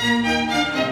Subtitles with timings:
[0.00, 0.87] Música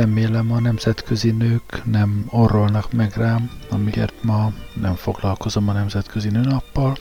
[0.00, 6.96] Remélem a nemzetközi nők nem orrolnak meg rám, amiért ma nem foglalkozom a nemzetközi nőnappal,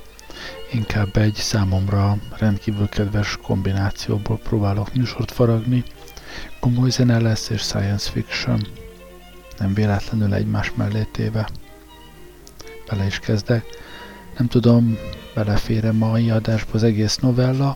[0.71, 5.83] inkább egy számomra rendkívül kedves kombinációból próbálok műsort faragni,
[6.59, 8.67] komoly zene lesz és science fiction,
[9.57, 11.49] nem véletlenül egymás mellé téve.
[12.89, 13.65] Bele is kezdek.
[14.37, 14.97] Nem tudom,
[15.33, 17.75] belefér-e mai adásba az egész novella,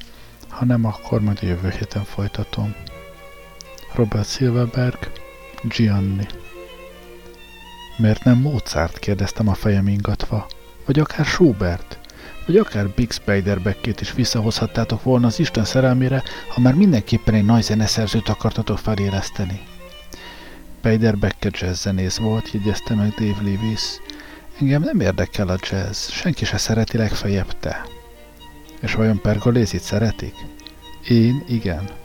[0.49, 2.75] ha nem, akkor majd a jövő héten folytatom.
[3.95, 5.11] Robert Silverberg,
[5.63, 6.25] Gianni.
[7.97, 8.99] Miért nem Mozart?
[8.99, 10.47] kérdeztem a fejem ingatva.
[10.85, 11.99] Vagy akár Schubert?
[12.45, 17.45] Vagy akár Big Spider Beckét is visszahozhattátok volna az Isten szerelmére, ha már mindenképpen egy
[17.45, 19.61] nagy zeneszerzőt akartatok feléleszteni.
[20.77, 23.81] Spider Beckett jazz zenész volt, jegyezte meg Dave Lewis.
[24.59, 27.85] Engem nem érdekel a jazz, senki se szereti legfeljebb te.
[28.81, 30.33] És vajon Pergolézit szeretik?
[31.07, 32.01] Én igen.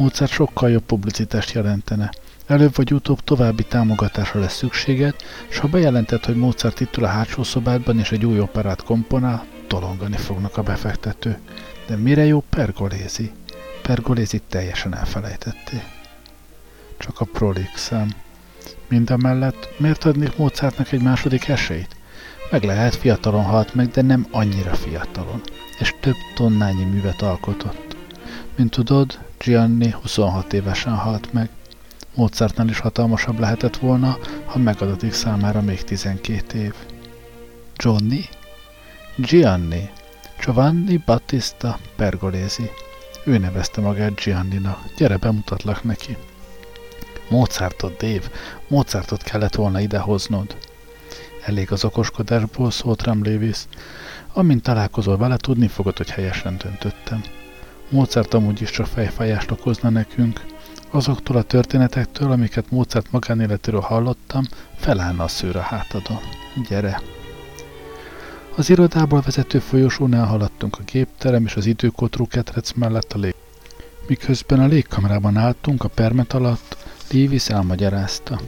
[0.00, 2.10] Mozart sokkal jobb publicitást jelentene.
[2.46, 5.14] Előbb vagy utóbb további támogatásra lesz szükséged,
[5.48, 10.16] és ha bejelentett, hogy Mozart itt a hátsó szobádban és egy új operát komponál, tolongani
[10.16, 11.38] fognak a befektető.
[11.86, 13.32] De mire jó Pergolézi?
[13.82, 15.82] Pergolézit teljesen elfelejtették.
[16.98, 18.14] Csak a prolixem.
[18.88, 21.96] Mindemellett miért adnék Mozartnak egy második esélyt?
[22.50, 25.40] Meg lehet, fiatalon halt meg, de nem annyira fiatalon,
[25.78, 27.96] és több tonnányi művet alkotott.
[28.56, 31.48] Mint tudod, Gianni 26 évesen halt meg.
[32.14, 36.74] Mozartnál is hatalmasabb lehetett volna, ha megadatik számára még 12 év.
[37.76, 38.28] Johnny?
[39.16, 39.90] Gianni.
[40.40, 42.70] Giovanni Battista Pergolesi.
[43.24, 44.78] Ő nevezte magát Gianninak.
[44.96, 46.16] Gyere, bemutatlak neki.
[47.28, 48.30] Mozartot, Dave.
[48.68, 50.56] Mozartot kellett volna idehoznod.
[51.44, 53.64] Elég az okoskodásból, szólt rám Lévis.
[54.32, 57.22] Amint találkozol vele, tudni fogod, hogy helyesen döntöttem.
[57.90, 60.44] Mozart amúgy is csak fejfájást okozna nekünk.
[60.90, 64.42] Azoktól a történetektől, amiket Mozart magánéletéről hallottam,
[64.76, 66.20] felállna a szőr a hátadon.
[66.68, 67.02] Gyere!
[68.56, 73.34] Az irodából vezető folyosónál haladtunk a gépterem és az időkotró ketrec mellett a lég.
[74.06, 76.76] Miközben a légkamerában álltunk a permet alatt,
[77.10, 78.40] Lévis elmagyarázta.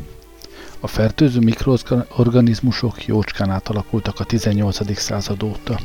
[0.81, 4.99] A fertőző mikroorganizmusok jócskán átalakultak a 18.
[4.99, 5.79] század óta.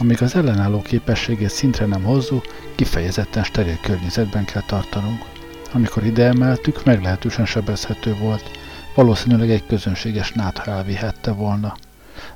[0.00, 5.24] Amíg az ellenálló képességét szintre nem hozzuk, kifejezetten steril környezetben kell tartanunk.
[5.72, 8.50] Amikor ide emeltük, meglehetősen sebezhető volt.
[8.94, 11.76] Valószínűleg egy közönséges nátha elvihette volna.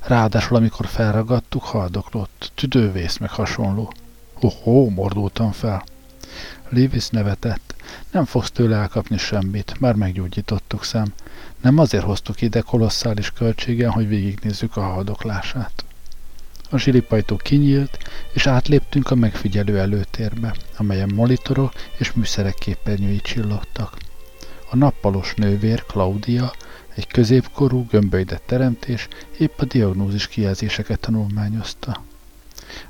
[0.01, 3.93] Ráadásul, amikor felragadtuk, haldoklott, tüdővész meg hasonló.
[4.33, 5.83] Hoho, mordultam fel.
[6.69, 7.75] Lévis nevetett.
[8.11, 11.13] Nem fogsz tőle elkapni semmit, már meggyógyítottuk szem.
[11.61, 15.83] Nem azért hoztuk ide kolosszális költségen, hogy végignézzük a haldoklását.
[16.73, 17.97] A zsilipajtó kinyílt,
[18.31, 23.97] és átléptünk a megfigyelő előtérbe, amelyen monitorok és műszerek képernyői csillogtak.
[24.69, 26.53] A nappalos nővér, Claudia,
[26.95, 32.03] egy középkorú, gömbölyedett teremtés épp a diagnózis kijelzéseket tanulmányozta.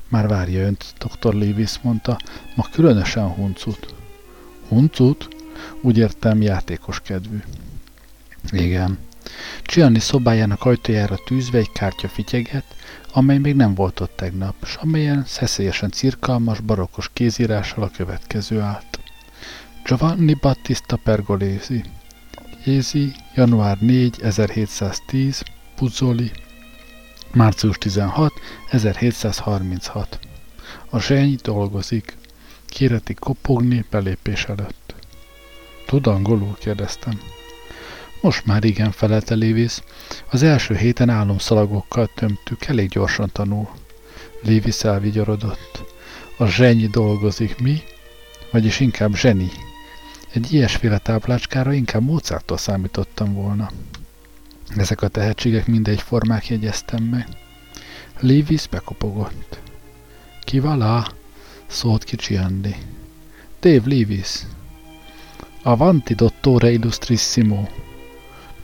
[0.08, 1.34] Már várja önt, dr.
[1.34, 2.18] Lewis mondta,
[2.54, 3.94] ma különösen huncut.
[4.68, 5.28] Huncut?
[5.80, 7.42] Úgy értem, játékos kedvű.
[8.50, 8.98] Igen.
[9.62, 12.64] Csianni szobájának ajtajára tűzve egy kártya fityeget,
[13.12, 18.98] amely még nem volt ott tegnap, s amelyen szeszélyesen cirkalmas, barokkos kézírással a következő állt.
[19.84, 21.84] Giovanni Battista Pergolesi,
[22.64, 25.42] Jézi, január 4, 1710,
[25.76, 26.30] Puzzoli,
[27.32, 28.32] március 16,
[28.70, 30.18] 1736.
[30.90, 32.16] A zseny dolgozik.
[32.66, 34.94] Kéreti kopogni belépés előtt.
[35.86, 36.56] Tud angolul?
[36.58, 37.20] kérdeztem.
[38.24, 39.78] Most már igen, felelte Lévis.
[40.30, 43.68] Az első héten álomszalagokkal tömtük, elég gyorsan tanul.
[44.42, 45.84] Lévis elvigyorodott.
[46.36, 47.82] A zseny dolgozik, mi?
[48.50, 49.50] Vagyis inkább zseni.
[50.32, 53.70] Egy ilyesféle táplácskára inkább Mozarttól számítottam volna.
[54.76, 57.28] Ezek a tehetségek mindegy formák jegyeztem meg.
[58.20, 59.60] Lévis bekopogott.
[60.44, 61.06] Ki valá?
[61.66, 62.76] szólt kicsi Andy.
[63.60, 64.40] Dave Lévis.
[65.62, 67.64] Avanti dottore illustrissimo.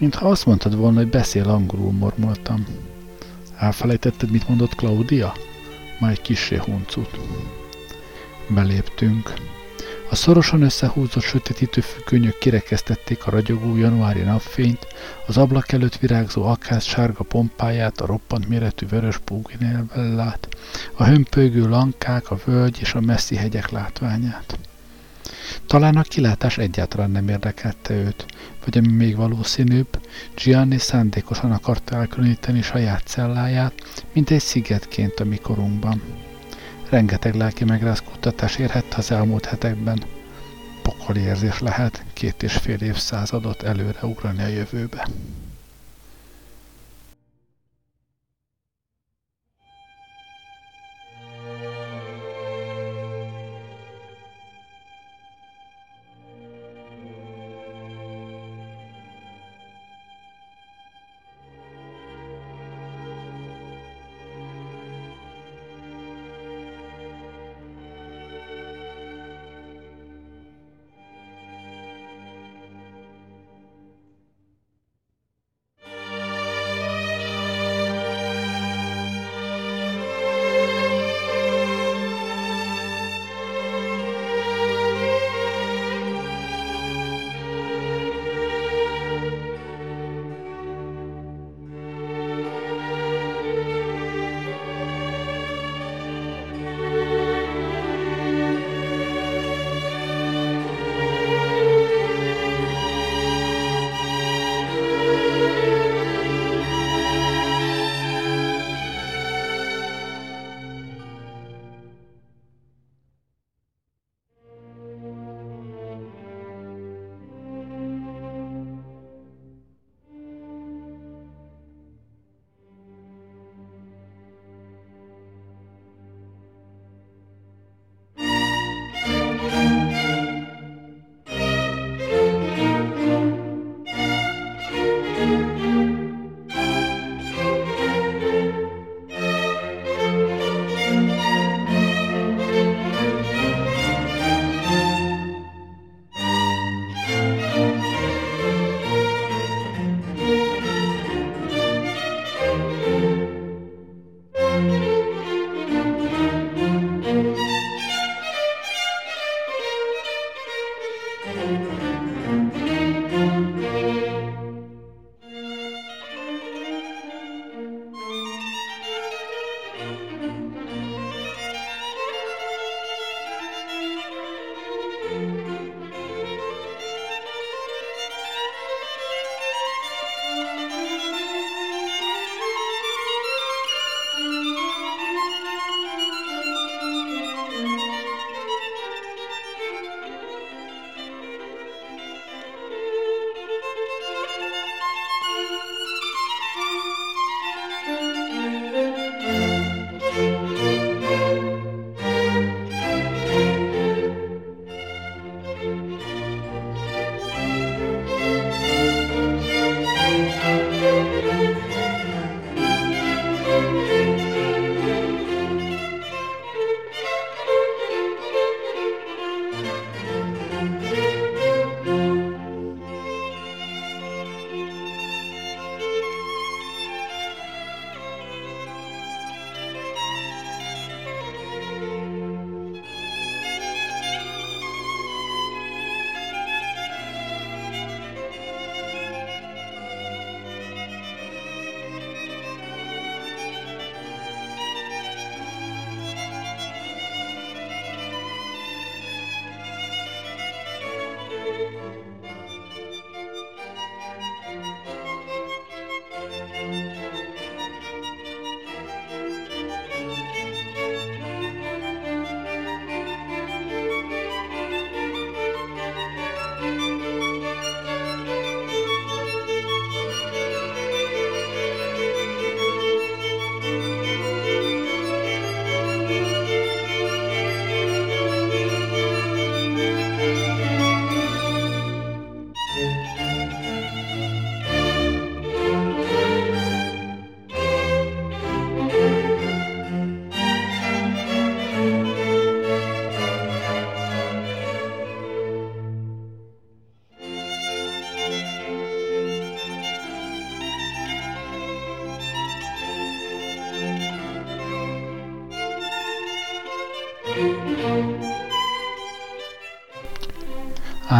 [0.00, 2.66] Mintha azt mondtad volna, hogy beszél angolul, mormoltam.
[3.56, 5.32] Elfelejtetted, mit mondott Claudia?
[5.98, 7.18] Már egy kissé huncut.
[8.48, 9.32] Beléptünk.
[10.10, 14.86] A szorosan összehúzott sötétítő függönyök kirekesztették a ragyogó januári napfényt,
[15.26, 20.48] az ablak előtt virágzó akház sárga pompáját, a roppant méretű vörös púginélvellát,
[20.94, 24.58] a hömpölygő lankák, a völgy és a messzi hegyek látványát.
[25.66, 28.26] Talán a kilátás egyáltalán nem érdekelte őt,
[28.64, 30.00] vagy ami még valószínűbb,
[30.34, 36.02] Gianni szándékosan akarta elkülöníteni saját celláját, mint egy szigetként a mikorunkban.
[36.88, 40.02] Rengeteg lelki megrázkódtatás érhette az elmúlt hetekben.
[40.82, 45.06] Pokoli érzés lehet két és fél évszázadot előre ugrani a jövőbe.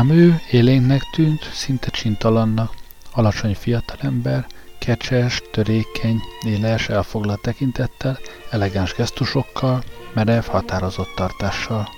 [0.01, 2.75] Ám ő élénknek tűnt, szinte csintalannak,
[3.13, 4.47] alacsony fiatalember,
[4.79, 8.19] kecses, törékeny, éles, elfoglalt tekintettel,
[8.51, 9.83] elegáns gesztusokkal,
[10.15, 11.89] merev, határozott tartással.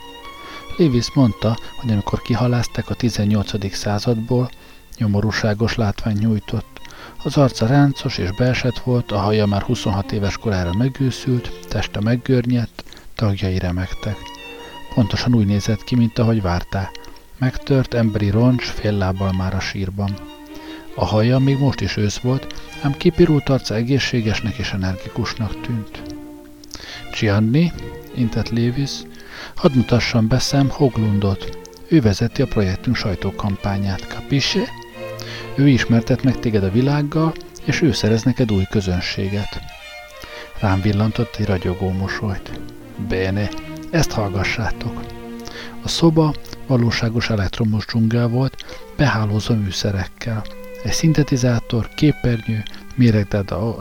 [0.77, 3.75] Lévis mondta, hogy amikor kihalázták a 18.
[3.75, 4.51] századból,
[4.99, 6.81] nyomorúságos látvány nyújtott.
[7.23, 12.85] Az arca ráncos és beesett volt, a haja már 26 éves korára megőszült, teste meggörnyedt,
[13.15, 14.17] tagjai remektek.
[14.95, 17.02] Pontosan úgy nézett ki, mint ahogy várták.
[17.43, 20.17] Megtört emberi roncs fél lábbal már a sírban.
[20.95, 26.03] A haja még most is ősz volt, ám kipirult arca egészségesnek és energikusnak tűnt.
[27.19, 27.73] Gianni,
[28.15, 28.91] intett Lévis,
[29.55, 31.59] hadd mutassam be Sam Hoglundot.
[31.89, 34.69] Ő vezeti a projektünk sajtókampányát, capisce?
[35.55, 37.33] Ő ismertet meg téged a világgal,
[37.65, 39.61] és ő szerez neked új közönséget.
[40.61, 42.61] Rám villantott egy ragyogó mosolyt.
[43.09, 43.49] Bene,
[43.91, 45.03] ezt hallgassátok.
[45.83, 46.35] A szoba
[46.77, 48.65] valóságos elektromos dzsungel volt,
[48.97, 50.43] behálózva műszerekkel.
[50.83, 52.63] Egy szintetizátor, képernyő,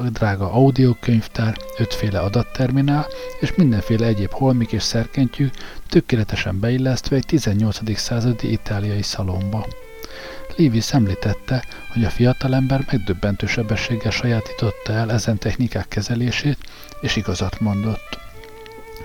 [0.10, 3.07] drága audiokönyvtár, ötféle adatterminál
[3.39, 5.50] és mindenféle egyéb holmik és szerkentyű
[5.89, 7.98] tökéletesen beillesztve egy 18.
[7.98, 9.67] századi itáliai szalomba.
[10.55, 16.57] Lévi említette, hogy a fiatalember megdöbbentő sebességgel sajátította el ezen technikák kezelését,
[17.01, 18.19] és igazat mondott.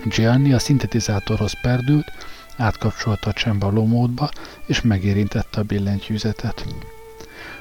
[0.04, 2.12] Gianni a szintetizátorhoz perdült,
[2.56, 4.30] átkapcsolta a csembaló módba,
[4.66, 6.66] és megérintette a billentyűzetet.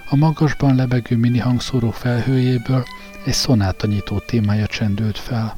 [0.09, 2.85] A magasban lebegő mini hangszóró felhőjéből
[3.25, 5.55] egy szonáta nyitó témája csendült fel.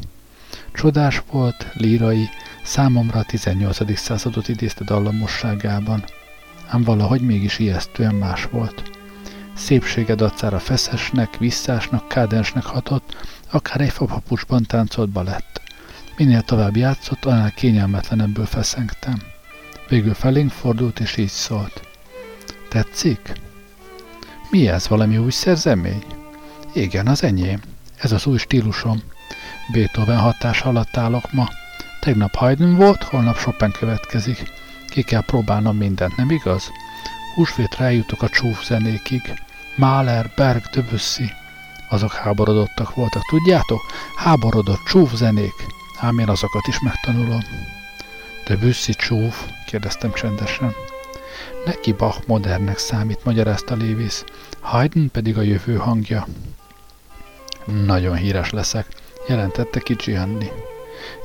[0.73, 2.29] Csodás volt, lírai,
[2.63, 3.97] számomra a 18.
[3.97, 6.03] századot idézte dallamosságában,
[6.67, 8.91] ám valahogy mégis ijesztően más volt.
[9.55, 13.15] Szépsége dacára feszesnek, visszásnak, kádensnek hatott,
[13.51, 15.61] akár egy fapapucsban táncolt balett.
[16.17, 19.21] Minél tovább játszott, annál kényelmetlenebből feszengtem.
[19.89, 21.81] Végül felénk fordult, és így szólt.
[22.69, 23.33] Tetszik?
[24.49, 26.03] Mi ez, valami új szerzemény?
[26.73, 27.61] Igen, az enyém.
[27.97, 29.01] Ez az új stílusom.
[29.71, 31.47] Beethoven hatás alatt állok ma.
[31.99, 34.43] Tegnap Haydn volt, holnap Chopin következik.
[34.87, 36.71] Ki kell próbálnom mindent, nem igaz?
[37.35, 39.21] Húsvét rájutok a csúf zenékig.
[39.75, 41.31] Mahler, Berg, Debussy.
[41.89, 43.81] Azok háborodottak voltak, tudjátok?
[44.15, 45.75] Háborodott csúf zenék.
[45.99, 47.41] Ám én azokat is megtanulom.
[48.45, 49.45] Debussy csúf?
[49.65, 50.73] kérdeztem csendesen.
[51.65, 54.23] Neki Bach modernnek számít, magyarázta Lévis,
[54.59, 56.27] Haydn pedig a jövő hangja.
[57.85, 58.87] Nagyon híres leszek,
[59.27, 60.51] jelentette ki Gianni.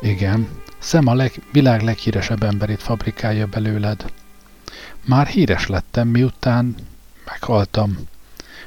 [0.00, 0.48] Igen,
[0.82, 4.04] Szem a leg, világ leghíresebb emberét fabrikálja belőled.
[5.04, 6.74] Már híres lettem, miután
[7.24, 7.98] meghaltam.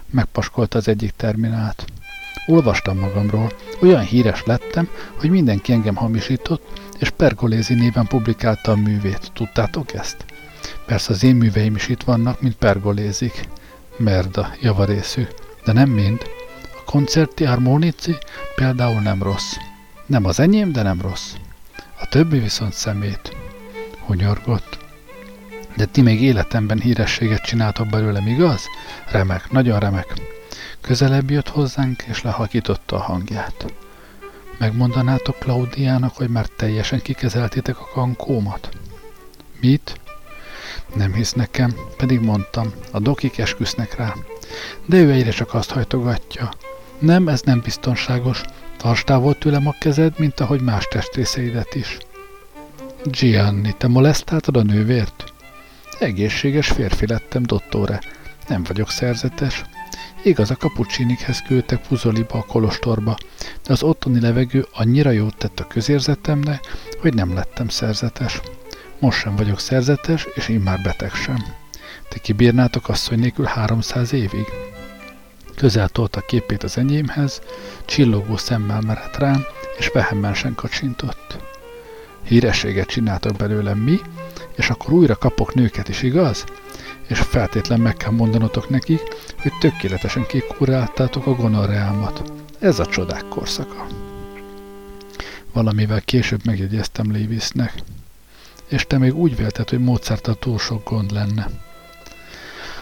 [0.09, 1.85] Megpaskolta az egyik terminált.
[2.47, 9.31] Olvastam magamról, olyan híres lettem, hogy mindenki engem hamisított, és Pergolézi néven publikálta a művét.
[9.33, 10.25] Tudtátok ezt?
[10.85, 13.47] Persze az én műveim is itt vannak, mint pergolézik.
[13.97, 15.27] Merda, javarészű.
[15.65, 16.21] De nem mind.
[16.79, 18.15] A koncerti harmonici
[18.55, 19.53] például nem rossz.
[20.05, 21.33] Nem az enyém, de nem rossz.
[21.99, 23.35] A többi viszont szemét.
[24.05, 24.77] Hunyorgott.
[25.75, 28.61] De ti még életemben hírességet csináltok belőlem, igaz?
[29.11, 30.34] Remek, nagyon remek.
[30.85, 33.73] Közelebb jött hozzánk, és lehakította a hangját.
[34.57, 38.69] Megmondanátok Klaudiának, hogy már teljesen kikezeltétek a kankómat?
[39.61, 39.99] Mit?
[40.95, 44.13] Nem hisz nekem, pedig mondtam, a dokik esküsznek rá.
[44.85, 46.49] De ő egyre csak azt hajtogatja.
[46.99, 48.41] Nem, ez nem biztonságos.
[48.77, 51.97] Tarts távol tőlem a kezed, mint ahogy más testrészeidet is.
[53.03, 55.33] Gianni, te molesztáltad a nővért?
[55.99, 58.01] Egészséges férfi lettem, dottore.
[58.47, 59.63] Nem vagyok szerzetes.
[60.23, 65.67] Igaz, a kapucsinikhez küldtek Puzoliba a kolostorba, de az ottani levegő annyira jót tett a
[65.67, 66.59] közérzetemnek,
[67.01, 68.41] hogy nem lettem szerzetes.
[68.99, 71.45] Most sem vagyok szerzetes, és én már beteg sem.
[72.09, 74.45] Ti kibírnátok asszony nélkül 300 évig?
[75.55, 77.41] Közel tolta képét az enyémhez,
[77.85, 79.45] csillogó szemmel merett rám,
[79.77, 81.37] és vehemmensen kacsintott.
[82.23, 83.99] Hírességet csináltok belőlem mi,
[84.55, 86.43] és akkor újra kapok nőket is, igaz?
[87.07, 89.01] És feltétlen meg kell mondanotok nekik,
[89.41, 92.31] hogy tökéletesen kikuráltátok a gonorreámat.
[92.59, 93.85] Ez a csodák korszaka.
[95.53, 97.83] Valamivel később megjegyeztem Lévisznek
[98.67, 101.49] és te még úgy vélted, hogy Mozart túl sok gond lenne.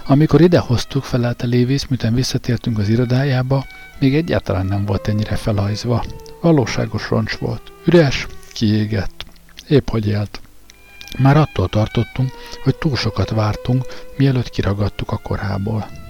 [0.06, 3.66] Amikor idehoztuk, felelte Lévis, miután visszatértünk az irodájába,
[4.00, 6.04] még egyáltalán nem volt ennyire felhajzva.
[6.42, 7.72] Valóságos roncs volt.
[7.86, 9.26] Üres, kiégett.
[9.68, 10.42] Épp hogy élt.
[11.20, 12.32] Már attól tartottunk,
[12.64, 13.86] hogy túl sokat vártunk,
[14.18, 16.03] mielőtt kiragadtuk a korából.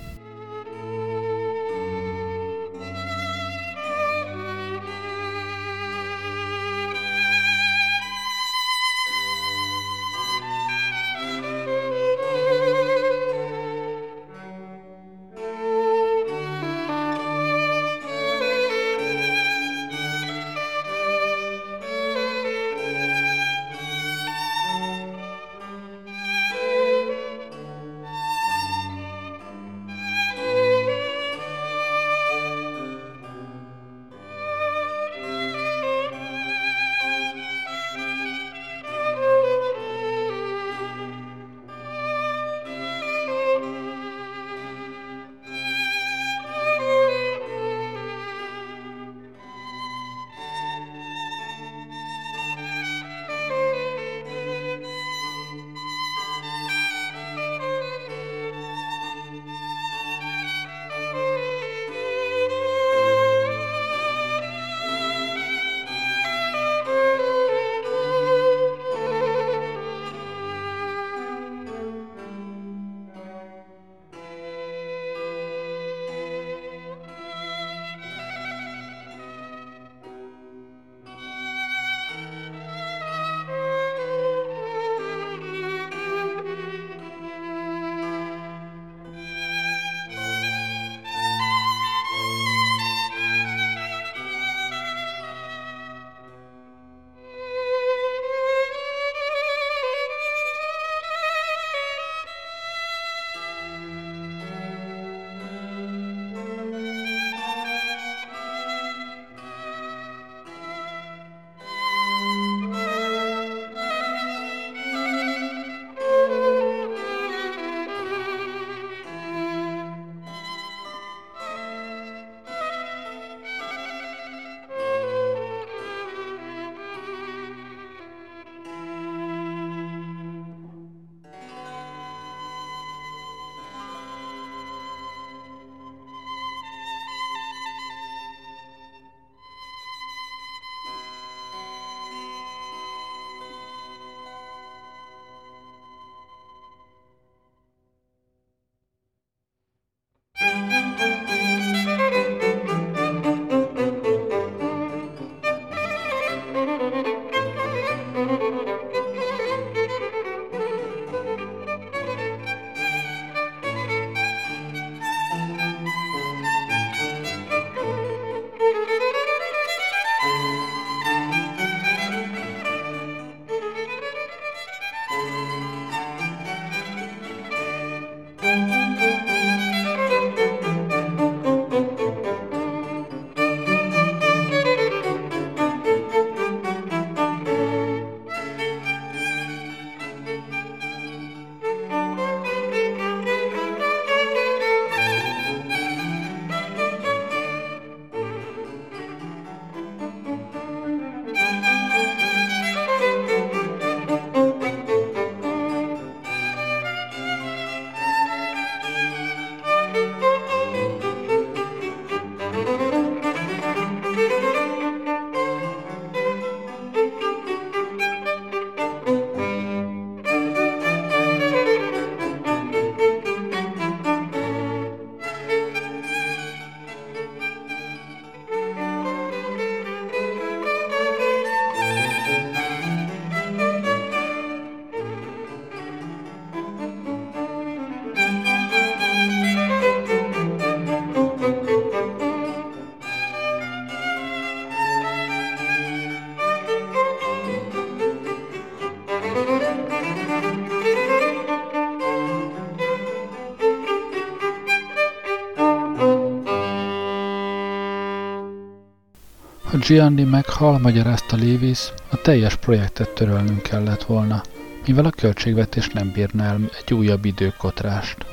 [259.87, 264.41] Gianni meghal, magyarázta Lévis, a teljes projektet törölnünk kellett volna,
[264.85, 268.25] mivel a költségvetés nem bírna el egy újabb időkotrást.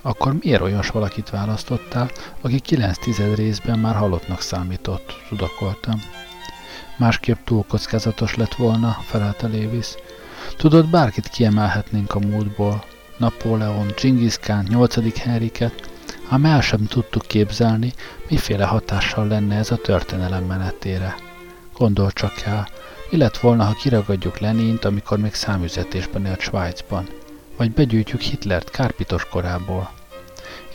[0.00, 6.00] Akkor miért olyas valakit választottál, aki 9 tized részben már halottnak számított, tudakoltam.
[6.96, 9.94] Másképp túl kockázatos lett volna, felelte Lévis.
[10.56, 12.84] Tudod, bárkit kiemelhetnénk a múltból.
[13.16, 15.18] Napóleon, Genghis Khan, 8.
[15.18, 15.91] Henriket,
[16.32, 17.92] ám el sem tudtuk képzelni,
[18.28, 21.14] miféle hatással lenne ez a történelem menetére.
[21.76, 22.68] Gondol csak el,
[23.10, 27.08] mi lett volna, ha kiragadjuk Lenint, amikor még számüzetésben élt Svájcban,
[27.56, 29.90] vagy begyűjtjük Hitlert kárpitos korából.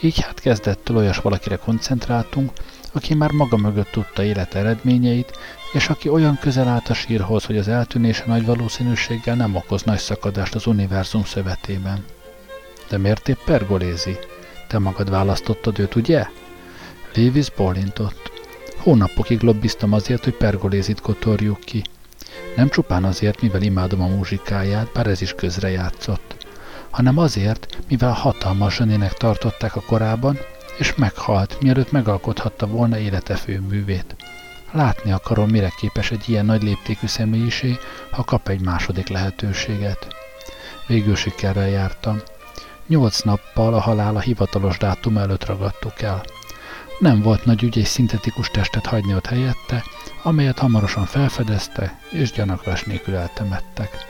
[0.01, 2.51] Így hát kezdettől olyas valakire koncentráltunk,
[2.91, 5.37] aki már maga mögött tudta élet eredményeit,
[5.73, 9.99] és aki olyan közel állt a sírhoz, hogy az eltűnése nagy valószínűséggel nem okoz nagy
[9.99, 12.05] szakadást az univerzum szövetében.
[12.89, 14.17] De miért épp pergolézi?
[14.67, 16.27] Te magad választottad őt, ugye?
[17.13, 18.31] Lévis bólintott.
[18.77, 21.83] Hónapokig lobbiztam azért, hogy pergolézit kotorjuk ki.
[22.55, 26.47] Nem csupán azért, mivel imádom a muzsikáját, bár ez is közrejátszott,
[26.89, 30.37] hanem azért, mivel hatalmas zsenének tartották a korában,
[30.77, 34.15] és meghalt, mielőtt megalkothatta volna élete főművét.
[34.71, 37.77] Látni akarom, mire képes egy ilyen nagy léptékű személyiség,
[38.11, 40.07] ha kap egy második lehetőséget.
[40.87, 42.21] Végül sikerrel jártam.
[42.87, 46.23] Nyolc nappal a halála hivatalos dátum előtt ragadtuk el.
[46.99, 49.83] Nem volt nagy ügy egy szintetikus testet hagyni ott helyette,
[50.23, 54.05] amelyet hamarosan felfedezte, és gyanaklás nélkül eltemettek.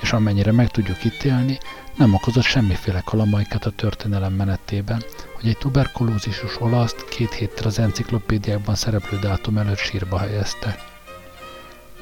[0.00, 1.58] És amennyire meg tudjuk ítélni,
[1.96, 5.02] nem okozott semmiféle kalamajkát a történelem menetében,
[5.34, 10.78] hogy egy tuberkulózisus olaszt két héttel az enciklopédiákban szereplő dátum előtt sírba helyezte.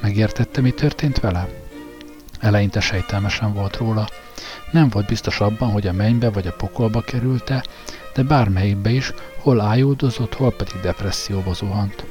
[0.01, 1.47] Megértette, mi történt vele?
[2.39, 4.07] Eleinte sejtelmesen volt róla.
[4.75, 7.63] Nem volt biztos abban, hogy a mennybe vagy a pokolba kerülte,
[8.13, 12.05] de bármelyikbe is, hol ájuldozott, hol pedig depresszióba zuhant.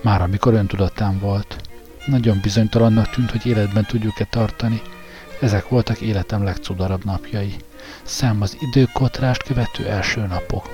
[0.00, 1.56] Már amikor öntudatán volt.
[2.06, 4.82] Nagyon bizonytalannak tűnt, hogy életben tudjuk-e tartani.
[5.40, 7.54] Ezek voltak életem legcudarabb napjai.
[8.02, 10.68] Szám az időkotrást követő első napok.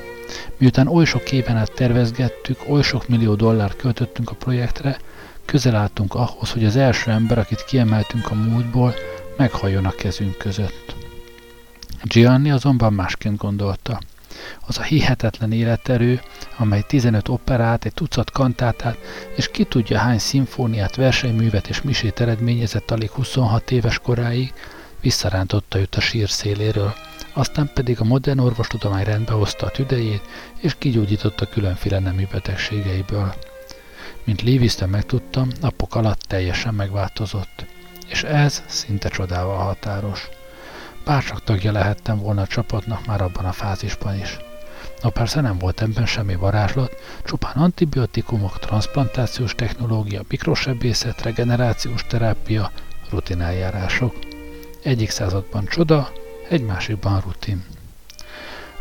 [0.56, 4.98] Miután oly sok éven át tervezgettük, oly sok millió dollárt költöttünk a projektre,
[5.44, 8.94] közel álltunk ahhoz, hogy az első ember, akit kiemeltünk a múltból,
[9.36, 11.08] meghajjon a kezünk között.
[12.02, 14.00] Gianni azonban másként gondolta.
[14.66, 16.20] Az a hihetetlen életerő,
[16.56, 18.96] amely 15 operát, egy tucat kantátát,
[19.36, 24.52] és ki tudja hány szimfóniát, versenyművet és misét eredményezett alig 26 éves koráig,
[25.00, 26.94] visszarántotta őt a sír széléről,
[27.32, 30.22] aztán pedig a modern orvostudomány rendbe hozta a tüdejét,
[30.58, 33.34] és kigyógyította különféle nemű betegségeiből.
[34.24, 37.64] Mint Lévisztön megtudtam, napok alatt teljesen megváltozott.
[38.08, 40.28] És ez szinte csodával határos.
[41.04, 44.38] Bárcsak tagja lehettem volna a csapatnak már abban a fázisban is.
[45.02, 52.70] Na persze nem volt ebben semmi varázslat, csupán antibiotikumok, transplantációs technológia, mikrosebészet, regenerációs terápia,
[53.10, 54.16] rutineljárások.
[54.82, 56.12] Egyik században csoda,
[56.48, 57.64] egy másikban rutin.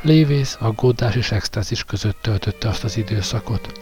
[0.01, 3.79] Lévész, aggódás és extázis között töltötte azt az időszakot.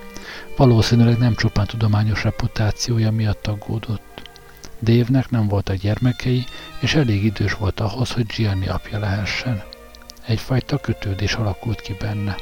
[0.56, 4.17] Valószínűleg nem csupán tudományos reputációja miatt aggódott.
[4.80, 6.46] Dévnek nem voltak gyermekei,
[6.80, 9.64] és elég idős volt ahhoz, hogy Gianni apja lehessen.
[10.26, 12.36] Egyfajta kötődés alakult ki benne.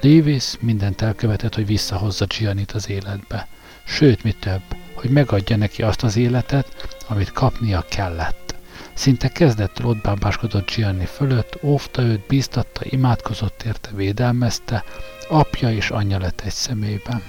[0.00, 3.48] Lévész mindent elkövetett, hogy visszahozza Giannit az életbe.
[3.84, 4.62] Sőt, mi több,
[4.94, 8.54] hogy megadja neki azt az életet, amit kapnia kellett.
[8.94, 14.84] Szinte kezdettől ott bábáskodott Gianni fölött, óvta őt, bíztatta, imádkozott érte, védelmezte,
[15.28, 17.22] apja és anyja lett egy személyben.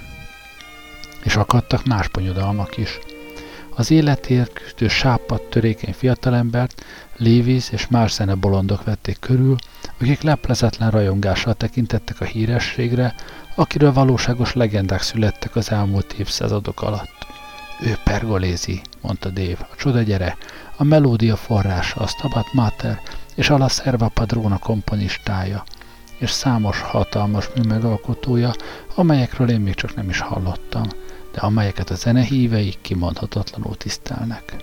[1.22, 2.98] És akadtak más bonyodalmak is.
[3.74, 6.84] Az életért küzdő sápadt, törékeny fiatalembert
[7.16, 9.56] Lévis és más zene bolondok vették körül,
[10.00, 13.14] akik leplezetlen rajongással tekintettek a hírességre,
[13.54, 17.26] akiről valóságos legendák születtek az elmúlt évszázadok alatt.
[17.82, 20.36] Ő pergolézi, mondta Dév, a csoda gyere,
[20.76, 23.00] a melódia forrása, a Stabat Mater
[23.34, 25.64] és a La Serva Padrona komponistája,
[26.18, 28.52] és számos hatalmas mű megalkotója,
[28.94, 30.86] amelyekről én még csak nem is hallottam,
[31.32, 34.56] de amelyeket a zenehívei kimondhatatlanul tisztelnek.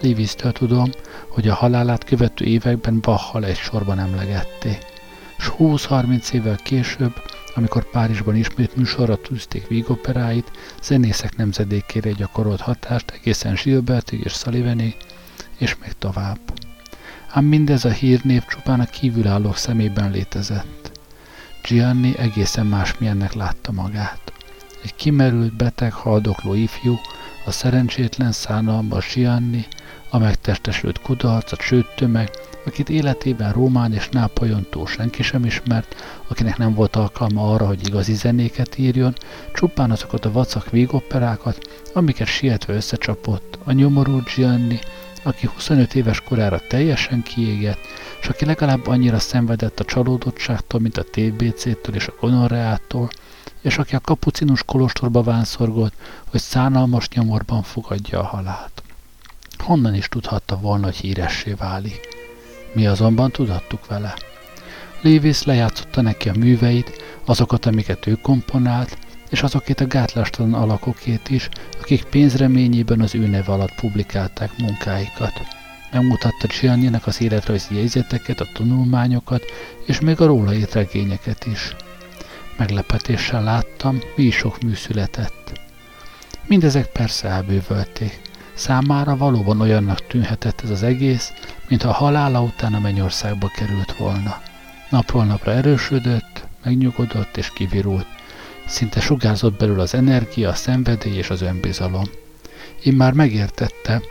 [0.00, 0.90] Livisztől tudom,
[1.28, 4.78] hogy a halálát követő években Bachal egy sorban emlegették,
[5.38, 7.22] s 20-30 évvel később,
[7.54, 10.50] amikor Párizsban ismét műsorra tűzték vígoperáit,
[10.82, 14.96] zenészek nemzedékére gyakorolt hatást egészen Gilbertig és Sullivanig,
[15.58, 16.38] és még tovább.
[17.28, 20.98] Ám mindez a hírnév csupán a kívülállók szemében létezett.
[21.62, 24.32] Gianni egészen másmilyennek látta magát.
[24.86, 26.98] Egy kimerült, beteg, haldokló ifjú,
[27.44, 29.66] a szerencsétlen szánalmas Gianni,
[30.10, 32.30] a megtestesült kudarc, a csőd tömeg,
[32.66, 35.94] akit életében Rómán és Nápolyon túl senki sem ismert,
[36.28, 39.14] akinek nem volt alkalma arra, hogy igazi zenéket írjon,
[39.54, 41.58] csupán azokat a vacak végoperákat,
[41.94, 44.78] amiket sietve összecsapott, a nyomorú Gianni,
[45.22, 47.80] aki 25 éves korára teljesen kiégett,
[48.20, 53.08] és aki legalább annyira szenvedett a csalódottságtól, mint a TBC-től és a gonorreától,
[53.66, 55.94] és aki a kapucinus kolostorba vánszorgott,
[56.30, 58.82] hogy szánalmas nyomorban fogadja a halált.
[59.58, 62.00] Honnan is tudhatta volna, hogy híressé válik?
[62.72, 64.14] Mi azonban tudattuk vele.
[65.00, 68.98] Lévész lejátszotta neki a műveit, azokat, amiket ő komponált,
[69.30, 71.48] és azokét a gátlástalan alakokét is,
[71.80, 75.32] akik pénzreményében az ő neve alatt publikálták munkáikat.
[75.92, 79.42] Megmutatta Gianninek az életrajzi jegyzeteket, a tanulmányokat,
[79.86, 81.76] és még a róla írt regényeket is.
[82.56, 85.60] Meglepetéssel láttam, mi is sok mű született.
[86.46, 88.20] Mindezek persze elbűvölték.
[88.54, 91.32] Számára valóban olyannak tűnhetett ez az egész,
[91.68, 94.42] mintha a halála után a mennyországba került volna.
[94.90, 98.06] Napról napra erősödött, megnyugodott és kivirult.
[98.66, 102.04] Szinte sugárzott belül az energia, a szenvedély és az önbizalom.
[102.82, 104.02] Én már megértette,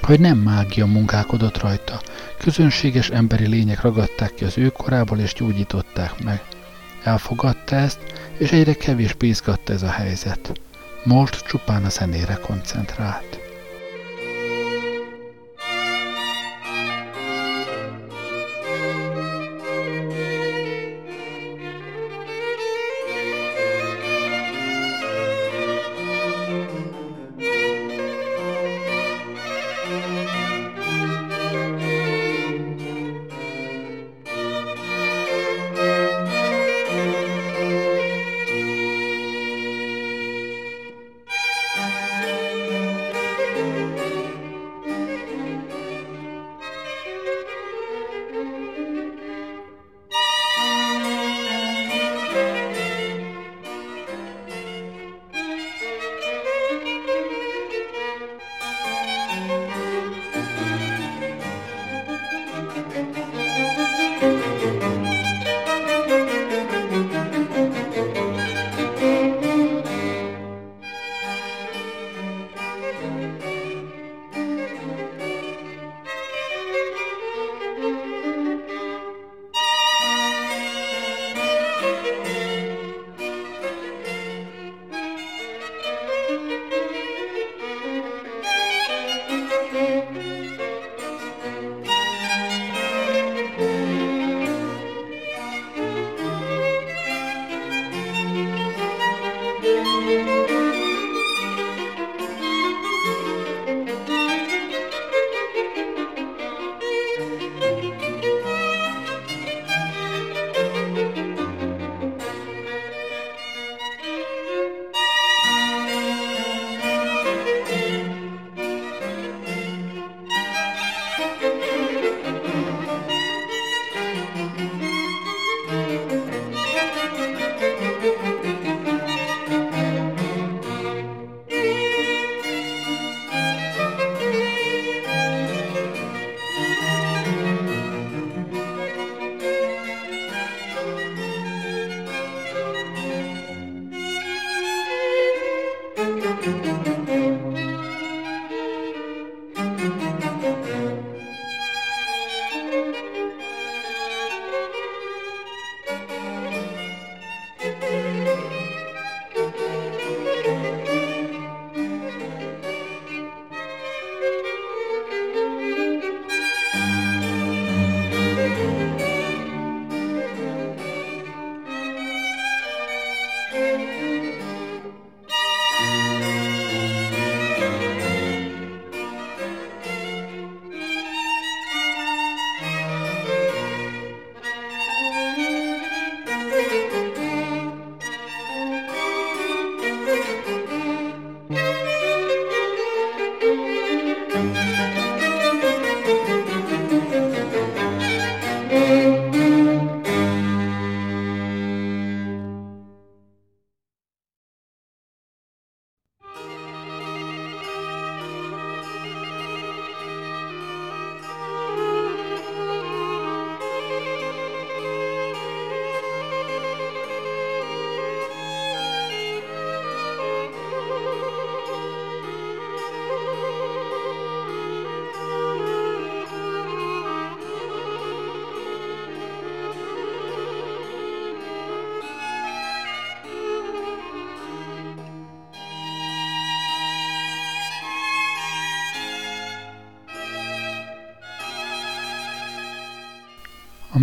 [0.00, 2.00] hogy nem mágia munkálkodott rajta,
[2.38, 6.42] közönséges emberi lények ragadták ki az ő korából és gyógyították meg.
[7.02, 7.98] Elfogadta ezt,
[8.38, 10.60] és egyre kevésbé izgatta ez a helyzet.
[11.04, 13.41] Most csupán a zenére koncentrált.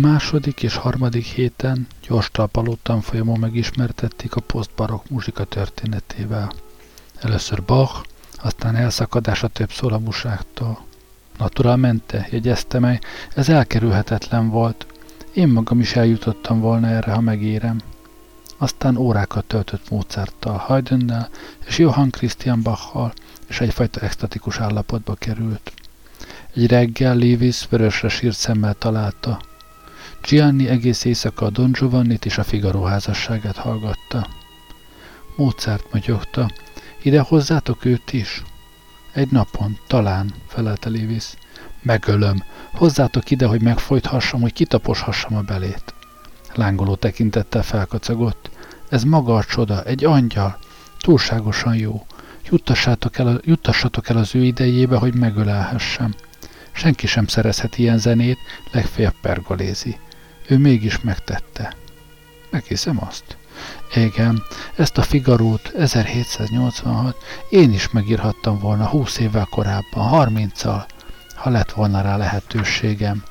[0.00, 6.52] Második és harmadik héten gyors talpaló tanfolyamon megismertették a posztbarok muzsika történetével.
[7.20, 8.04] Először Bach,
[8.42, 10.84] aztán elszakadás a több szólamúságtól.
[11.38, 14.86] Naturalmente, jegyezte meg, ez elkerülhetetlen volt.
[15.32, 17.80] Én magam is eljutottam volna erre, ha megérem.
[18.58, 21.28] Aztán órákat töltött Mozarttal, Haydnnel
[21.66, 23.12] és Johann Christian Bachal,
[23.48, 25.72] és egyfajta extatikus állapotba került.
[26.54, 29.40] Egy reggel Lewis vörösre sírt szemmel találta.
[30.22, 34.28] Gianni egész éjszaka a Don giovanni és a Figaro házasságát hallgatta.
[35.36, 36.50] Mozart magyogta.
[37.02, 38.42] Ide hozzátok őt is?
[39.12, 41.24] Egy napon, talán, felelte Lewis.
[41.82, 42.42] Megölöm.
[42.74, 45.94] Hozzátok ide, hogy megfojthassam, hogy kitaposhassam a belét.
[46.54, 48.50] Lángoló tekintettel felkacagott.
[48.88, 50.58] Ez maga a csoda, egy angyal.
[50.98, 52.06] Túlságosan jó.
[52.50, 56.14] Juttassátok el, juttassatok el az ő idejébe, hogy megölelhessem.
[56.72, 58.38] Senki sem szerezhet ilyen zenét,
[58.72, 59.98] legfeljebb pergolézi.
[60.50, 61.74] Ő mégis megtette.
[62.50, 63.36] Meghiszem azt.
[63.94, 64.42] Igen,
[64.76, 67.16] ezt a Figarót 1786
[67.50, 70.84] én is megírhattam volna 20 évvel korábban, 30-al,
[71.34, 73.22] ha lett volna rá lehetőségem.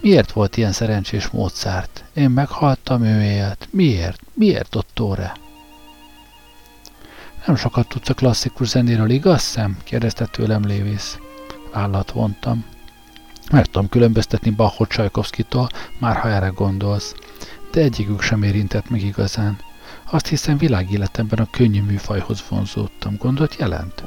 [0.00, 2.04] Miért volt ilyen szerencsés Mozart?
[2.14, 3.68] Én meghaltam, ő élt.
[3.70, 4.20] Miért?
[4.34, 5.32] Miért Ottóre?
[7.46, 9.76] Nem sokat tudsz a klasszikus zenéről, igaz szem?
[9.84, 11.18] kérdezte tőlem Lévis.
[11.72, 12.64] Vállat vontam.
[13.50, 17.14] Meg tudom különböztetni Bachot Csajkovszkitól, már ha erre gondolsz.
[17.70, 19.58] De egyikük sem érintett meg igazán.
[20.10, 23.16] Azt hiszem világéletemben a könnyű műfajhoz vonzódtam.
[23.16, 24.02] Gondot jelent?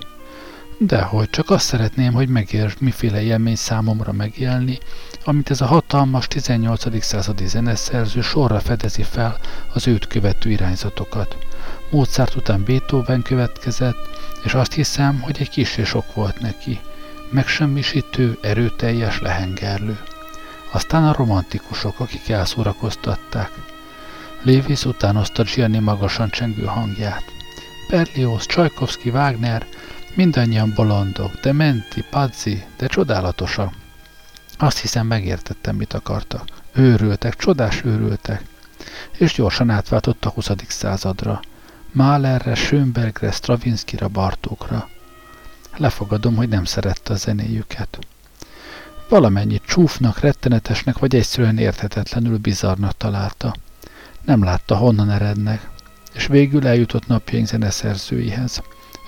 [0.80, 4.78] Dehogy, csak azt szeretném, hogy megértsd, miféle élmény számomra megélni,
[5.24, 7.04] amit ez a hatalmas 18.
[7.04, 9.40] századi zeneszerző sorra fedezi fel
[9.74, 11.38] az őt követő irányzatokat.
[11.92, 14.10] Mozart után Beethoven következett,
[14.44, 16.80] és azt hiszem, hogy egy kis sok volt neki.
[17.32, 20.00] Megsemmisítő, erőteljes, lehengerlő.
[20.72, 23.52] Aztán a romantikusok, akik elszórakoztatták.
[24.42, 27.24] Lévis utánozta Gianni magasan csengő hangját.
[27.90, 29.66] Berlioz, Csajkovszki, Wagner,
[30.16, 33.74] mindannyian bolondok, de menti, pazzi, de csodálatosak.
[34.58, 36.48] Azt hiszem megértettem, mit akartak.
[36.74, 38.44] Őrültek, csodás őrültek.
[39.18, 40.50] És gyorsan átváltott a 20.
[40.68, 41.40] századra.
[41.92, 44.90] Mahlerre, Schönbergre, Stravinskira, Bartókra.
[45.78, 48.00] Lefogadom, hogy nem szerette a zenéjüket.
[49.10, 53.56] Valamennyit csúfnak, rettenetesnek, vagy egyszerűen érthetetlenül bizarnak találta.
[54.26, 55.70] Nem látta, honnan erednek,
[56.14, 58.62] és végül eljutott napjaink zeneszerzőihez,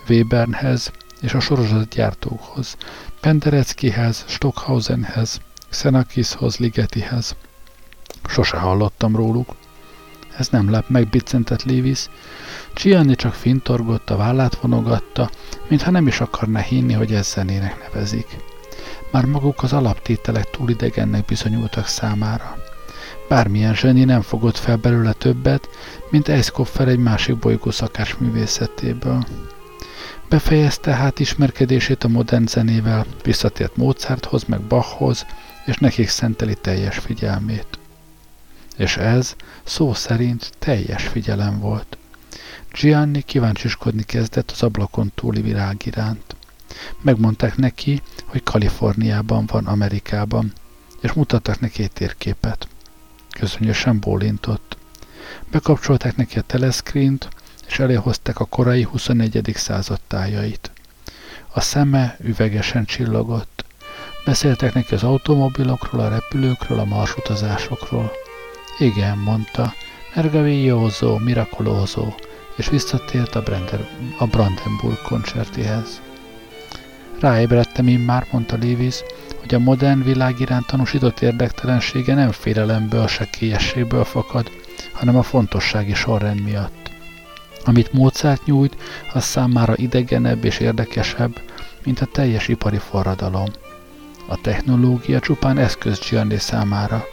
[0.09, 0.91] Webernhez
[1.21, 2.77] és a sorozatgyártókhoz,
[3.19, 7.35] Pendereckihez, Stockhausenhez, Xenakishoz, Ligetihez.
[8.27, 9.55] Sose hallottam róluk.
[10.37, 12.09] Ez nem lep meg, biccentett Lévis.
[12.75, 15.29] Gianni csak fintorgott, a vállát vonogatta,
[15.67, 18.27] mintha nem is akarná hinni, hogy ez zenének nevezik.
[19.11, 22.57] Már maguk az alaptételek túl idegennek bizonyultak számára.
[23.29, 25.69] Bármilyen zseni nem fogott fel belőle többet,
[26.09, 29.25] mint Eiskoffer egy másik bolygó szakács művészetéből.
[30.29, 35.25] Befejezte hát ismerkedését a modern zenével, visszatért Mozarthoz, meg Bachhoz,
[35.65, 37.67] és nekik szenteli teljes figyelmét.
[38.77, 41.97] És ez szó szerint teljes figyelem volt.
[42.79, 46.35] Gianni kíváncsiskodni kezdett az ablakon túli világ iránt.
[47.01, 50.53] Megmondták neki, hogy Kaliforniában van Amerikában,
[51.01, 52.67] és mutattak neki egy térképet.
[53.29, 54.77] Közönösen bólintott.
[55.51, 57.29] Bekapcsolták neki a teleszkrínt,
[57.67, 59.51] és eléhozták a korai 21.
[59.55, 60.71] század tájait.
[61.51, 63.65] A szeme üvegesen csillogott.
[64.25, 68.11] Beszéltek neki az automobilokról, a repülőkről, a marsutazásokról.
[68.77, 69.73] Igen, mondta,
[70.15, 72.13] Mergavilloso, Miracoloso,
[72.55, 73.87] és visszatért a, Brender,
[74.17, 76.01] a Brandenburg koncertéhez.
[77.19, 78.95] Ráébredtem én már, mondta Lévis,
[79.39, 84.51] hogy a modern világ iránt tanúsított érdektelensége nem félelemből, se kélyességből fakad,
[84.93, 86.91] hanem a fontossági sorrend miatt.
[87.65, 88.77] Amit Mozart nyújt,
[89.13, 91.41] az számára idegenebb és érdekesebb,
[91.83, 93.49] mint a teljes ipari forradalom.
[94.27, 97.03] A technológia csupán eszköz Gianni számára.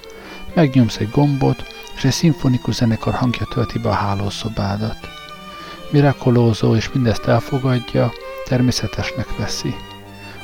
[0.54, 1.64] Megnyomsz egy gombot,
[1.96, 5.19] és egy szimfonikus zenekar hangja tölti be a hálószobádat.
[5.90, 8.12] Miracolózó és mindezt elfogadja,
[8.44, 9.74] természetesnek veszi.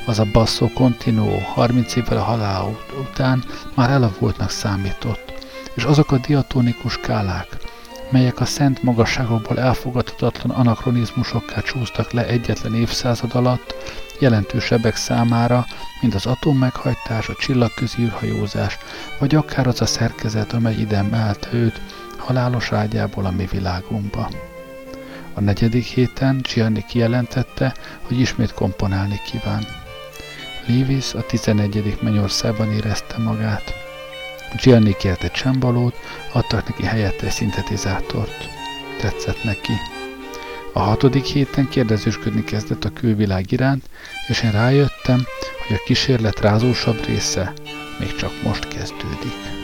[0.05, 3.43] Az a basszó continuo 30 évvel a halál után
[3.75, 5.33] már elavultnak számított,
[5.73, 7.47] és azok a diatonikus skálák,
[8.09, 13.75] melyek a szent magasságokból elfogadhatatlan anakronizmusokká csúsztak le egyetlen évszázad alatt,
[14.19, 15.65] jelentősebbek számára,
[16.01, 18.77] mint az atommeghajtás, a csillagközi űrhajózás,
[19.19, 21.05] vagy akár az a szerkezet, amely ide
[21.51, 21.81] őt
[22.17, 24.29] halálos ágyából a mi világunkba.
[25.37, 29.65] A negyedik héten Gianni kijelentette, hogy ismét komponálni kíván.
[30.67, 31.97] Lewis a 11.
[32.01, 33.73] mennyországban érezte magát.
[34.63, 35.95] Gianni kért egy csembalót,
[36.31, 38.49] adtak neki helyette egy szintetizátort.
[39.01, 39.73] Tetszett neki.
[40.73, 43.89] A hatodik héten kérdezősködni kezdett a külvilág iránt,
[44.27, 45.25] és én rájöttem,
[45.67, 47.53] hogy a kísérlet rázósabb része
[47.99, 49.56] még csak most kezdődik.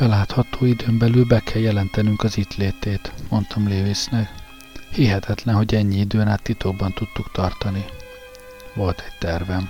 [0.00, 4.34] Belátható időn belül be kell jelentenünk az itt létét, mondtam Lévisznek.
[4.92, 7.84] Hihetetlen, hogy ennyi időn át titokban tudtuk tartani.
[8.74, 9.68] Volt egy tervem.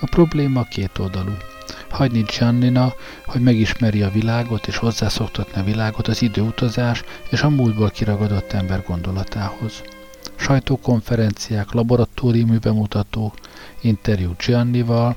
[0.00, 1.32] A probléma kétoldalú.
[1.90, 2.92] Hagyni Giannina,
[3.26, 8.82] hogy megismeri a világot és hozzászoktatni a világot az időutazás és a múltból kiragadott ember
[8.86, 9.82] gondolatához.
[10.36, 13.34] Sajtókonferenciák, laboratóriumi bemutatók,
[13.80, 15.16] interjú Giannival,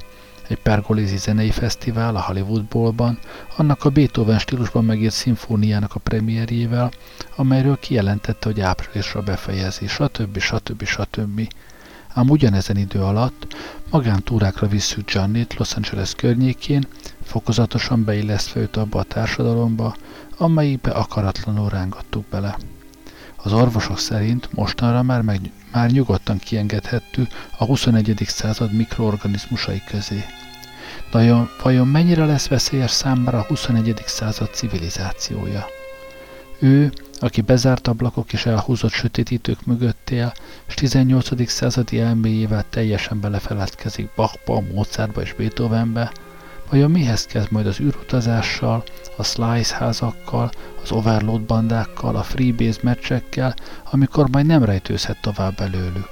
[0.53, 3.19] egy pergolizi zenei fesztivál a Hollywood Bowlban,
[3.57, 6.91] annak a Beethoven stílusban megírt szimfóniának a premierjével,
[7.35, 10.39] amelyről kijelentette, hogy áprilisra befejezi, stb.
[10.39, 10.83] stb.
[10.83, 11.47] stb.
[12.13, 13.55] ám ugyanezen idő alatt
[13.89, 16.87] magántúrákra visszük Giannit Los Angeles környékén,
[17.23, 19.95] fokozatosan beillesztve őt abba a társadalomba,
[20.37, 22.57] amelyikbe akaratlanul rángattuk bele.
[23.35, 25.39] Az orvosok szerint mostanra már, meg,
[25.71, 27.27] már nyugodtan kiengedhettük
[27.57, 28.23] a 21.
[28.27, 30.25] század mikroorganizmusai közé.
[31.13, 34.01] Vajon, vajon mennyire lesz veszélyes számára a 21.
[34.05, 35.65] század civilizációja?
[36.59, 40.33] Ő, aki bezárt ablakok és elhúzott sötétítők mögött él,
[40.67, 41.49] és 18.
[41.49, 46.11] századi elméjével teljesen belefeledkezik Bachba, Mozartba és Beethovenbe,
[46.69, 48.83] vajon mihez kezd majd az űrutazással,
[49.17, 50.51] a slice házakkal,
[50.83, 53.55] az overload bandákkal, a freebase meccsekkel,
[53.91, 56.09] amikor majd nem rejtőzhet tovább belőlük?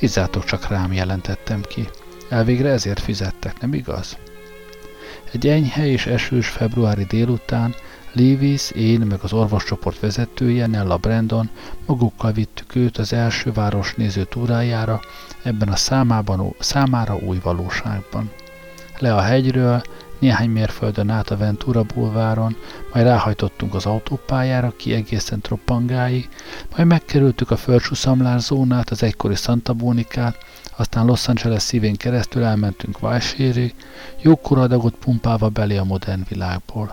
[0.00, 1.88] Bízzátok csak rám, jelentettem ki.
[2.30, 4.16] Elvégre ezért fizettek, nem igaz?
[5.32, 7.74] Egy enyhe és esős februári délután
[8.12, 11.50] Lewis, én meg az orvoscsoport vezetője, Nella Brandon
[11.86, 15.00] magukkal vittük őt az első városnéző túrájára
[15.42, 18.30] ebben a számában, számára új valóságban.
[18.98, 19.82] Le a hegyről,
[20.18, 22.56] néhány mérföldön át a Ventura bulváron,
[22.92, 26.28] majd ráhajtottunk az autópályára ki egészen Troppangáig,
[26.76, 30.36] majd megkerültük a földsuszamlás zónát, az egykori Santa Bonicát,
[30.80, 33.74] aztán Los Angeles szívén keresztül elmentünk Vajsérig,
[34.22, 36.92] jókor adagot pumpálva belé a modern világból.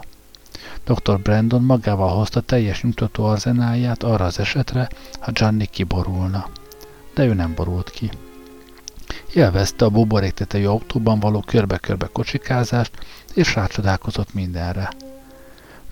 [0.83, 1.19] Dr.
[1.19, 6.49] Brandon magával hozta teljes nyugtató arzenáját arra az esetre, ha Gianni kiborulna.
[7.13, 8.09] De ő nem borult ki.
[9.33, 12.91] Élvezte a buboréktetejű autóban való körbe-körbe kocsikázást,
[13.33, 14.89] és rácsodálkozott mindenre.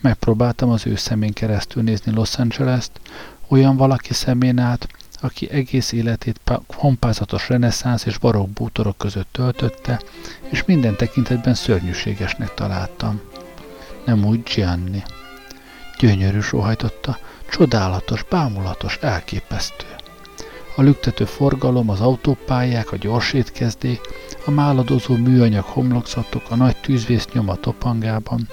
[0.02, 3.00] Megpróbáltam az ő szemén keresztül nézni Los Angeles-t,
[3.48, 4.88] olyan valaki szemén át,
[5.26, 10.02] aki egész életét pompázatos reneszánsz és barokk bútorok között töltötte,
[10.50, 13.22] és minden tekintetben szörnyűségesnek találtam
[14.06, 15.04] nem úgy Gianni.
[16.00, 17.18] Gyönyörű sóhajtotta,
[17.50, 19.86] csodálatos, bámulatos, elképesztő.
[20.76, 24.02] A lüktető forgalom, az autópályák, a gyorsétkezdék,
[24.46, 28.48] a máladozó műanyag homlokzatok, a nagy tűzvész nyom a topangában,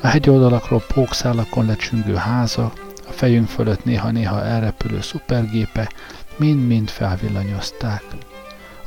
[0.00, 2.72] a hegyoldalakról pókszálakon lecsüngő háza,
[3.10, 5.92] a fejünk fölött néha-néha elrepülő szupergépe,
[6.36, 8.02] mind-mind felvillanyozták.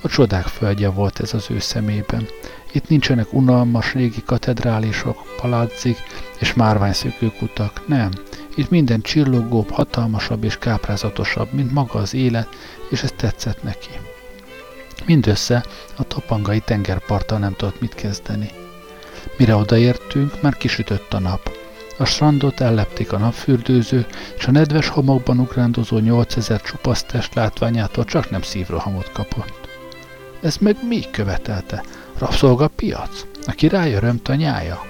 [0.02, 2.28] A csodák földje volt ez az ő szemében,
[2.72, 5.98] itt nincsenek unalmas régi katedrálisok, palaczik
[6.40, 8.12] és márványszökőkutak, nem.
[8.56, 12.48] Itt minden csillogóbb, hatalmasabb és káprázatosabb, mint maga az élet,
[12.90, 13.92] és ez tetszett neki.
[15.06, 15.66] Mindössze
[15.96, 18.50] a topangai tengerparttal nem tudott mit kezdeni.
[19.38, 21.63] Mire odaértünk, már kisütött a nap.
[21.98, 24.06] A strandot ellepték a napfürdőző,
[24.38, 29.68] és a nedves homokban ugrándozó 8000 csupasztest látványától csak nem szívrohamot kapott.
[30.42, 31.84] Ez meg mi követelte?
[32.76, 33.26] piac?
[33.46, 34.86] A király örömt nyája?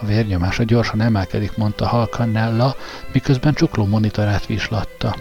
[0.00, 2.76] A vérnyomása gyorsan emelkedik, mondta halkan Nella,
[3.12, 5.16] miközben csukló monitorát vislatta.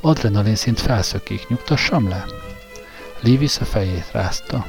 [0.00, 2.24] Adrenalin szint felszökik, nyugtassam le?
[3.20, 4.66] Livis a fejét rázta.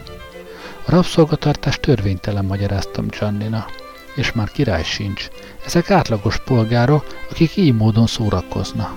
[0.86, 3.66] A rabszolgatartás törvénytelen magyaráztam Giannina.
[4.20, 5.28] És már király sincs.
[5.66, 8.94] Ezek átlagos polgárok, akik így módon szórakozna.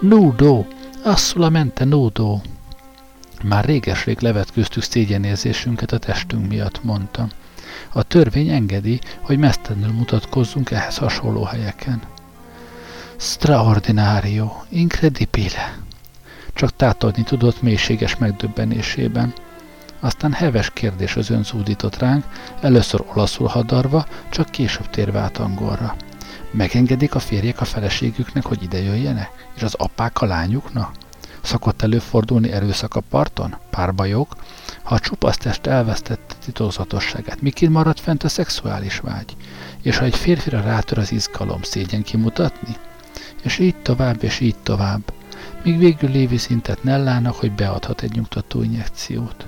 [0.00, 0.64] Nudo!
[1.04, 2.40] Assolamente nudo!
[3.42, 7.28] Már réges-rég levetkőztük szégyenérzésünket a testünk miatt, mondta.
[7.92, 12.02] A törvény engedi, hogy mesztelenül mutatkozzunk ehhez hasonló helyeken.
[13.16, 15.78] Straordinario, incredibile.
[16.54, 19.34] Csak tátodni tudott mélységes megdöbbenésében.
[20.00, 22.24] Aztán heves kérdés az ön zúdított ránk,
[22.60, 25.96] először olaszul hadarva, csak később térve át angolra.
[26.50, 30.90] Megengedik a férjek a feleségüknek, hogy ide jöjjenek, és az apák a lányuknak?
[31.42, 33.56] Szokott előfordulni erőszak a parton?
[33.70, 34.36] Párbajok?
[34.82, 39.36] Ha a csupasztest elvesztette titokzatosságát, miként marad fent a szexuális vágy?
[39.82, 42.76] És ha egy férfira rátör az izgalom, szégyen kimutatni?
[43.42, 45.12] És így tovább, és így tovább.
[45.62, 49.46] Míg végül Lévi szintet Nellának, hogy beadhat egy nyugtató injekciót.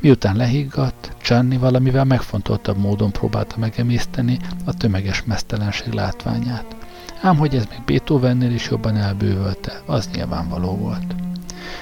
[0.00, 6.76] Miután lehiggadt, Csánni valamivel megfontoltabb módon próbálta megemészteni a tömeges mesztelenség látványát.
[7.22, 11.14] Ám hogy ez még Beethovennél is jobban elbővölte, az nyilvánvaló volt.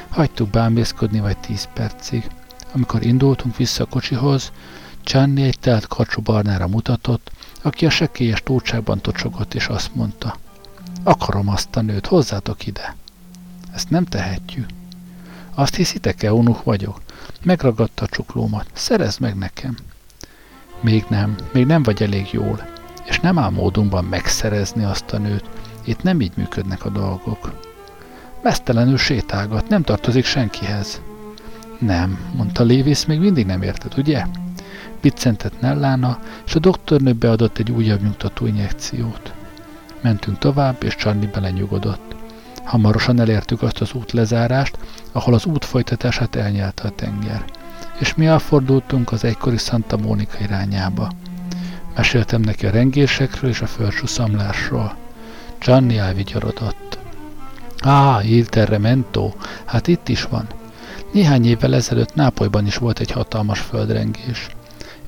[0.08, 2.26] Hagytuk bámészkodni vagy tíz percig.
[2.72, 4.52] Amikor indultunk vissza a kocsihoz,
[5.02, 7.30] Csánni egy telt karcsú barnára mutatott,
[7.62, 10.38] aki a sekélyes tócságban tocsogott, és azt mondta,
[11.02, 12.96] akarom azt a nőt, hozzátok ide.
[13.74, 14.66] Ezt nem tehetjük.
[15.54, 17.03] Azt hiszitek eunuch vagyok?
[17.44, 18.66] Megragadta a csuklómat.
[18.72, 19.76] Szerezd meg nekem.
[20.80, 22.68] Még nem, még nem vagy elég jól,
[23.04, 25.44] és nem áll módunkban megszerezni azt a nőt.
[25.84, 27.60] Itt nem így működnek a dolgok.
[28.42, 31.00] Mesztelenül sétálgat, nem tartozik senkihez.
[31.78, 34.24] Nem, mondta Lévis, még mindig nem érted, ugye?
[35.00, 39.32] Biccentett Nellána, és a doktornő beadott egy újabb nyugtató injekciót.
[40.00, 42.14] Mentünk tovább, és Csarni belenyugodott.
[42.64, 44.78] Hamarosan elértük azt az út lezárást,
[45.12, 47.44] ahol az út folytatását elnyelte a tenger.
[47.98, 51.10] És mi elfordultunk az egykori Santa Mónika irányába.
[51.96, 54.96] Meséltem neki a rengésekről és a földsuszamlásról.
[55.60, 56.98] Gianni elvigyorodott.
[57.78, 59.32] Á, il terremento,
[59.64, 60.46] hát itt is van.
[61.12, 64.48] Néhány évvel ezelőtt Nápolyban is volt egy hatalmas földrengés,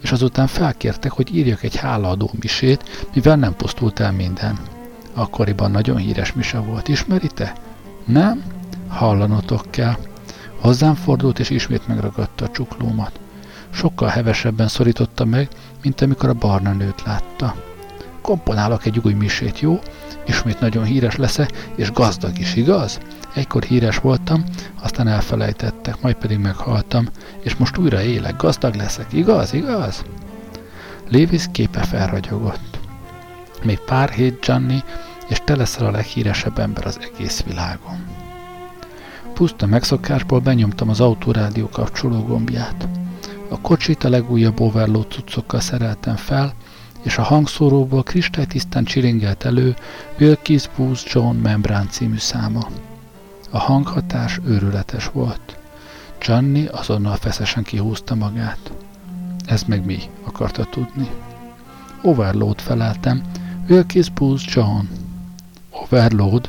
[0.00, 4.58] és azután felkértek, hogy írjak egy hálaadó misét, mivel nem pusztult el minden.
[5.16, 7.52] Akkoriban nagyon híres mise volt, ismerite?
[8.04, 8.44] Nem?
[8.88, 9.96] Hallanotok kell.
[10.60, 13.20] Hozzám fordult, és ismét megragadta a csuklómat.
[13.70, 15.48] Sokkal hevesebben szorította meg,
[15.82, 17.54] mint amikor a barna nőt látta.
[18.20, 19.78] Komponálok egy új misét, jó?
[20.26, 21.38] Ismét nagyon híres lesz
[21.74, 23.00] és gazdag is, igaz?
[23.34, 24.44] Egykor híres voltam,
[24.82, 27.08] aztán elfelejtettek, majd pedig meghaltam,
[27.40, 30.04] és most újra élek, gazdag leszek, igaz, igaz?
[31.08, 32.78] Lévis képe felragyogott.
[33.62, 34.82] Még pár hét Gianni,
[35.28, 38.04] és te leszel a leghíresebb ember az egész világon.
[39.34, 42.88] Puszta megszokásból benyomtam az autórádió kapcsoló gombját.
[43.48, 46.54] A kocsit a legújabb overload cuccokkal szereltem fel,
[47.02, 49.76] és a hangszóróból kristálytisztán csiringelt elő
[50.20, 52.68] Wilkis Booth John Membrán című száma.
[53.50, 55.58] A hanghatás őrületes volt.
[56.18, 58.72] Gianni azonnal feszesen kihúzta magát.
[59.46, 59.98] Ez meg mi?
[60.24, 61.10] akarta tudni.
[62.02, 63.22] Overload feleltem.
[63.68, 64.86] Wilkis Booth John.
[65.82, 66.48] Overload?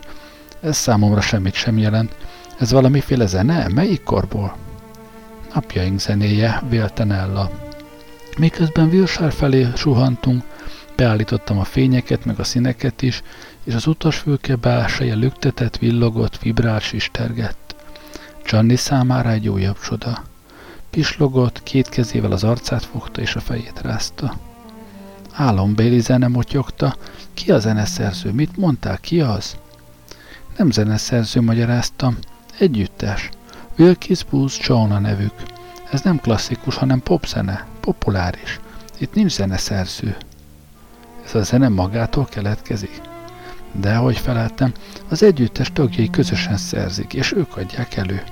[0.61, 2.15] Ez számomra semmit sem jelent.
[2.59, 3.67] Ez valamiféle zene?
[3.67, 4.55] Melyik korból?
[5.53, 7.49] Napjaink zenéje, vélten Ella.
[8.37, 10.43] Miközben Wilshire felé suhantunk,
[10.95, 13.21] beállítottam a fényeket, meg a színeket is,
[13.63, 17.75] és az utasfülke belseje lüktetett, villogott, vibrált, sistergett.
[18.43, 20.23] Gianni számára egy újabb csoda.
[20.89, 24.37] Pislogott, két kezével az arcát fogta és a fejét rázta.
[25.33, 26.95] Álombéli zene motyogta.
[27.37, 28.31] Ki a zeneszerző?
[28.31, 28.97] Mit mondtál?
[28.97, 29.57] Ki az?
[30.57, 32.17] Nem zeneszerző, magyaráztam.
[32.59, 33.29] Együttes.
[33.77, 35.33] Wilkis Booth John a nevük.
[35.91, 38.59] Ez nem klasszikus, hanem popzene, populáris.
[38.97, 40.17] Itt nincs zeneszerző.
[41.25, 43.01] Ez a zene magától keletkezik?
[43.71, 44.71] De, ahogy feleltem,
[45.09, 48.23] az együttes tagjai közösen szerzik, és ők adják elő.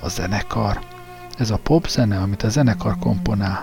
[0.00, 0.80] A zenekar.
[1.38, 3.60] Ez a pop zene, amit a zenekar komponál.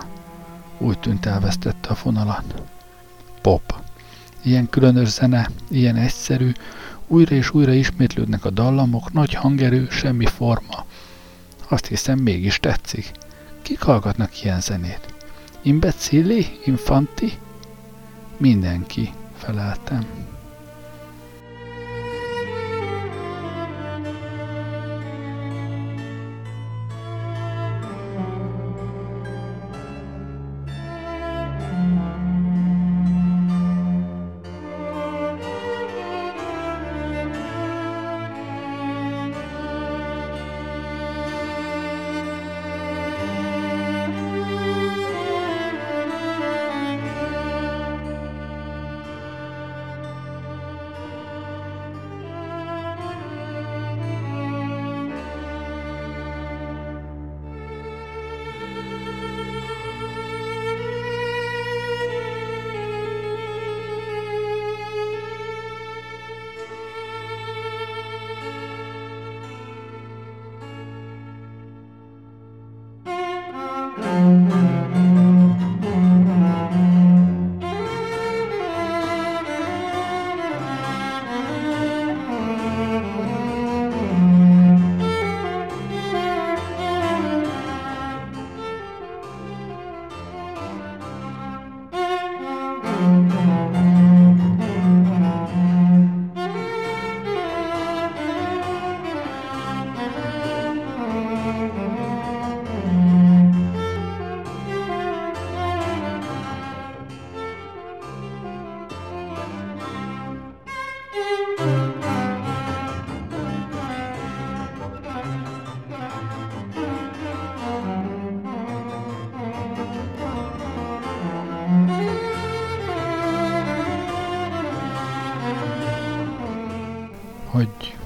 [0.78, 2.62] Úgy tűnt elvesztette a fonalat.
[3.40, 3.83] Pop.
[4.44, 6.52] Ilyen különös zene, ilyen egyszerű,
[7.06, 10.84] újra és újra ismétlődnek a dallamok, nagy hangerő, semmi forma.
[11.68, 13.10] Azt hiszem, mégis tetszik.
[13.62, 15.14] Kik hallgatnak ilyen zenét?
[15.62, 16.46] Imbecilli?
[16.64, 17.32] Infanti?
[18.36, 20.06] Mindenki, feleltem.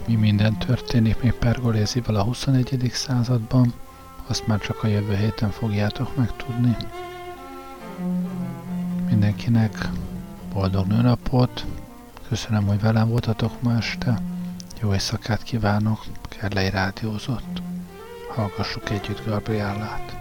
[0.08, 2.90] Mi minden történik még Pergolézival a 21.
[2.92, 3.72] században,
[4.26, 6.76] azt már csak a jövő héten fogjátok megtudni.
[9.08, 9.88] Mindenkinek
[10.52, 11.64] boldog nőnapot,
[12.28, 14.22] köszönöm, hogy velem voltatok ma este,
[14.80, 17.62] jó éjszakát kívánok, Kerlei rádiózott.
[18.34, 20.17] Hallgassuk együtt Gabriellát.